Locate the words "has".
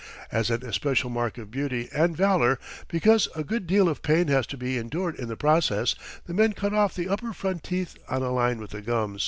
4.29-4.47